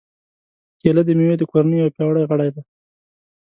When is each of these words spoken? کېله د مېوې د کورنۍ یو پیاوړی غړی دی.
کېله 0.81 1.01
د 1.05 1.09
مېوې 1.17 1.35
د 1.37 1.43
کورنۍ 1.51 1.77
یو 1.79 1.93
پیاوړی 1.95 2.23
غړی 2.29 2.49
دی. 2.55 2.61